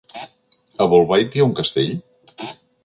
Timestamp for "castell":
1.61-1.95